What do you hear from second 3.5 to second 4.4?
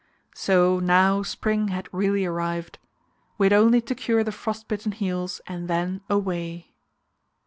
only to cure the